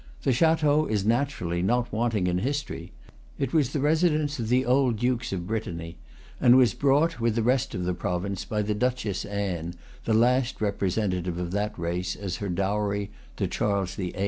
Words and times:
The 0.23 0.33
chateau 0.33 0.87
is 0.87 1.05
naturally 1.05 1.61
not 1.61 1.93
wanting 1.93 2.25
in 2.25 2.39
history. 2.39 2.91
It 3.37 3.53
was 3.53 3.69
the 3.71 3.79
residence 3.79 4.39
of 4.39 4.49
the 4.49 4.65
old 4.65 4.97
Dukes 4.97 5.31
of 5.31 5.45
Brittany, 5.45 5.99
and 6.39 6.55
was 6.57 6.73
brought, 6.73 7.19
with 7.19 7.35
the 7.35 7.43
rest 7.43 7.75
of 7.75 7.83
the 7.83 7.93
province, 7.93 8.43
by 8.43 8.63
the 8.63 8.73
Duchess 8.73 9.25
Anne, 9.25 9.75
the 10.05 10.15
last 10.15 10.59
representative 10.59 11.37
of 11.37 11.51
that 11.51 11.77
race, 11.77 12.15
as 12.15 12.37
her 12.37 12.49
dowry, 12.49 13.11
to 13.37 13.45
Charles 13.47 13.93
VIII. 13.93 14.15